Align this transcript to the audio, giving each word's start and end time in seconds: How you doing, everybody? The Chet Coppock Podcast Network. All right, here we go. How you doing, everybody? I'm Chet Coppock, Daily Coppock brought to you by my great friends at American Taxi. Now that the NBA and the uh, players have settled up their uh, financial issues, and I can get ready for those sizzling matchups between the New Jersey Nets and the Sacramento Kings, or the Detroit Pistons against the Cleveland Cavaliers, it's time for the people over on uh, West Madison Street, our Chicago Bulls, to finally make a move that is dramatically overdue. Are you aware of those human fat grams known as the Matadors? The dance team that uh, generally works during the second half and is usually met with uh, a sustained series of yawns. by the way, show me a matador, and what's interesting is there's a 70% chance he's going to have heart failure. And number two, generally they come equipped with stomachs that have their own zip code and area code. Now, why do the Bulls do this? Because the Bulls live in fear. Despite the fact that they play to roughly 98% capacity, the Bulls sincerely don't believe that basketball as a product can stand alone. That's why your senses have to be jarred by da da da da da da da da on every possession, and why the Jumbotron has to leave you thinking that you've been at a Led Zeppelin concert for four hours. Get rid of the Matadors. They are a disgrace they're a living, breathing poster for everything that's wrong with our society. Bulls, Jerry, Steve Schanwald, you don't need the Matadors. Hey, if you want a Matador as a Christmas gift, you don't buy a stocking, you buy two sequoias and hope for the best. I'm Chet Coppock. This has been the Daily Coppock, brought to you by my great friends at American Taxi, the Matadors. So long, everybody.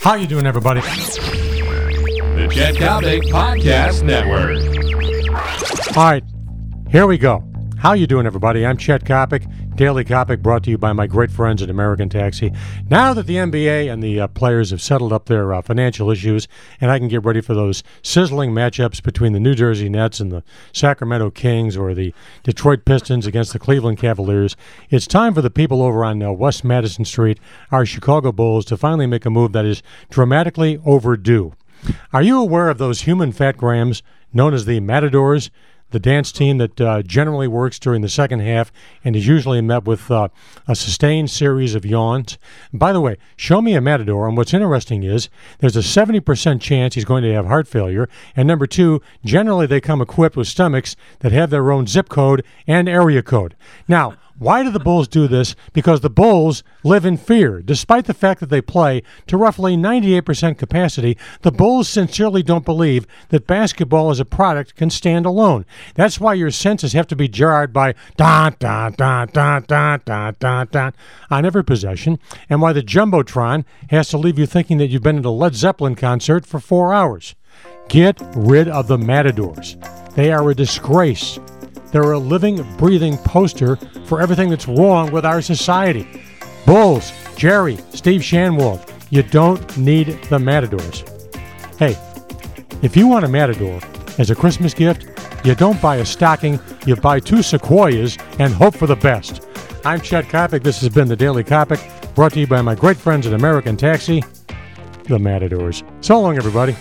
How 0.00 0.14
you 0.14 0.26
doing, 0.26 0.46
everybody? 0.46 0.80
The 0.80 2.48
Chet 2.50 2.74
Coppock 2.76 3.20
Podcast 3.24 4.02
Network. 4.02 4.56
All 5.94 6.04
right, 6.04 6.24
here 6.88 7.06
we 7.06 7.18
go. 7.18 7.44
How 7.76 7.92
you 7.92 8.06
doing, 8.06 8.24
everybody? 8.24 8.64
I'm 8.64 8.78
Chet 8.78 9.04
Coppock, 9.04 9.44
Daily 9.80 10.04
Coppock 10.04 10.42
brought 10.42 10.64
to 10.64 10.70
you 10.70 10.76
by 10.76 10.92
my 10.92 11.06
great 11.06 11.30
friends 11.30 11.62
at 11.62 11.70
American 11.70 12.10
Taxi. 12.10 12.52
Now 12.90 13.14
that 13.14 13.26
the 13.26 13.36
NBA 13.36 13.90
and 13.90 14.02
the 14.02 14.20
uh, 14.20 14.26
players 14.26 14.72
have 14.72 14.82
settled 14.82 15.10
up 15.10 15.24
their 15.24 15.54
uh, 15.54 15.62
financial 15.62 16.10
issues, 16.10 16.46
and 16.82 16.90
I 16.90 16.98
can 16.98 17.08
get 17.08 17.24
ready 17.24 17.40
for 17.40 17.54
those 17.54 17.82
sizzling 18.02 18.50
matchups 18.50 19.02
between 19.02 19.32
the 19.32 19.40
New 19.40 19.54
Jersey 19.54 19.88
Nets 19.88 20.20
and 20.20 20.30
the 20.30 20.44
Sacramento 20.74 21.30
Kings, 21.30 21.78
or 21.78 21.94
the 21.94 22.12
Detroit 22.42 22.84
Pistons 22.84 23.26
against 23.26 23.54
the 23.54 23.58
Cleveland 23.58 23.96
Cavaliers, 23.96 24.54
it's 24.90 25.06
time 25.06 25.32
for 25.32 25.40
the 25.40 25.48
people 25.48 25.80
over 25.80 26.04
on 26.04 26.22
uh, 26.22 26.30
West 26.30 26.62
Madison 26.62 27.06
Street, 27.06 27.40
our 27.70 27.86
Chicago 27.86 28.32
Bulls, 28.32 28.66
to 28.66 28.76
finally 28.76 29.06
make 29.06 29.24
a 29.24 29.30
move 29.30 29.52
that 29.52 29.64
is 29.64 29.82
dramatically 30.10 30.78
overdue. 30.84 31.54
Are 32.12 32.20
you 32.20 32.38
aware 32.38 32.68
of 32.68 32.76
those 32.76 33.00
human 33.00 33.32
fat 33.32 33.56
grams 33.56 34.02
known 34.30 34.52
as 34.52 34.66
the 34.66 34.80
Matadors? 34.80 35.50
The 35.90 36.00
dance 36.00 36.32
team 36.32 36.58
that 36.58 36.80
uh, 36.80 37.02
generally 37.02 37.48
works 37.48 37.78
during 37.78 38.02
the 38.02 38.08
second 38.08 38.40
half 38.40 38.72
and 39.04 39.16
is 39.16 39.26
usually 39.26 39.60
met 39.60 39.84
with 39.84 40.10
uh, 40.10 40.28
a 40.66 40.74
sustained 40.74 41.30
series 41.30 41.74
of 41.74 41.84
yawns. 41.84 42.38
by 42.72 42.92
the 42.92 43.00
way, 43.00 43.16
show 43.36 43.60
me 43.60 43.74
a 43.74 43.80
matador, 43.80 44.28
and 44.28 44.36
what's 44.36 44.54
interesting 44.54 45.02
is 45.02 45.28
there's 45.58 45.76
a 45.76 45.80
70% 45.80 46.60
chance 46.60 46.94
he's 46.94 47.04
going 47.04 47.22
to 47.22 47.32
have 47.32 47.46
heart 47.46 47.68
failure. 47.68 48.08
And 48.36 48.46
number 48.46 48.66
two, 48.66 49.00
generally 49.24 49.66
they 49.66 49.80
come 49.80 50.00
equipped 50.00 50.36
with 50.36 50.48
stomachs 50.48 50.96
that 51.20 51.32
have 51.32 51.50
their 51.50 51.70
own 51.70 51.86
zip 51.86 52.08
code 52.08 52.44
and 52.66 52.88
area 52.88 53.22
code. 53.22 53.56
Now, 53.88 54.14
why 54.40 54.62
do 54.62 54.70
the 54.70 54.80
Bulls 54.80 55.06
do 55.06 55.28
this? 55.28 55.54
Because 55.74 56.00
the 56.00 56.08
Bulls 56.08 56.62
live 56.82 57.04
in 57.04 57.18
fear. 57.18 57.60
Despite 57.60 58.06
the 58.06 58.14
fact 58.14 58.40
that 58.40 58.48
they 58.48 58.62
play 58.62 59.02
to 59.26 59.36
roughly 59.36 59.76
98% 59.76 60.56
capacity, 60.56 61.18
the 61.42 61.52
Bulls 61.52 61.90
sincerely 61.90 62.42
don't 62.42 62.64
believe 62.64 63.06
that 63.28 63.46
basketball 63.46 64.08
as 64.08 64.18
a 64.18 64.24
product 64.24 64.76
can 64.76 64.88
stand 64.88 65.26
alone. 65.26 65.66
That's 65.94 66.18
why 66.18 66.32
your 66.32 66.50
senses 66.50 66.94
have 66.94 67.06
to 67.08 67.16
be 67.16 67.28
jarred 67.28 67.74
by 67.74 67.94
da 68.16 68.48
da 68.48 68.88
da 68.88 69.26
da 69.26 69.60
da 69.60 69.98
da 69.98 70.30
da 70.30 70.64
da 70.64 70.90
on 71.30 71.44
every 71.44 71.62
possession, 71.62 72.18
and 72.48 72.62
why 72.62 72.72
the 72.72 72.80
Jumbotron 72.80 73.66
has 73.90 74.08
to 74.08 74.16
leave 74.16 74.38
you 74.38 74.46
thinking 74.46 74.78
that 74.78 74.86
you've 74.86 75.02
been 75.02 75.18
at 75.18 75.26
a 75.26 75.30
Led 75.30 75.54
Zeppelin 75.54 75.96
concert 75.96 76.46
for 76.46 76.60
four 76.60 76.94
hours. 76.94 77.34
Get 77.90 78.18
rid 78.34 78.68
of 78.68 78.88
the 78.88 78.96
Matadors. 78.96 79.76
They 80.14 80.32
are 80.32 80.48
a 80.48 80.54
disgrace 80.54 81.38
they're 81.92 82.12
a 82.12 82.18
living, 82.18 82.62
breathing 82.76 83.16
poster 83.18 83.76
for 84.04 84.20
everything 84.20 84.50
that's 84.50 84.68
wrong 84.68 85.10
with 85.10 85.24
our 85.24 85.42
society. 85.42 86.06
Bulls, 86.66 87.12
Jerry, 87.36 87.78
Steve 87.90 88.20
Schanwald, 88.20 88.92
you 89.10 89.22
don't 89.22 89.76
need 89.76 90.18
the 90.28 90.38
Matadors. 90.38 91.04
Hey, 91.78 91.96
if 92.82 92.96
you 92.96 93.08
want 93.08 93.24
a 93.24 93.28
Matador 93.28 93.80
as 94.18 94.30
a 94.30 94.34
Christmas 94.34 94.74
gift, 94.74 95.06
you 95.44 95.54
don't 95.54 95.80
buy 95.80 95.96
a 95.96 96.04
stocking, 96.04 96.60
you 96.86 96.96
buy 96.96 97.18
two 97.18 97.42
sequoias 97.42 98.18
and 98.38 98.52
hope 98.52 98.74
for 98.74 98.86
the 98.86 98.96
best. 98.96 99.46
I'm 99.84 100.00
Chet 100.00 100.26
Coppock. 100.26 100.62
This 100.62 100.80
has 100.80 100.90
been 100.90 101.08
the 101.08 101.16
Daily 101.16 101.42
Coppock, 101.42 102.14
brought 102.14 102.34
to 102.34 102.40
you 102.40 102.46
by 102.46 102.60
my 102.60 102.74
great 102.74 102.98
friends 102.98 103.26
at 103.26 103.32
American 103.32 103.76
Taxi, 103.76 104.22
the 105.04 105.18
Matadors. 105.18 105.82
So 106.02 106.20
long, 106.20 106.36
everybody. 106.36 106.76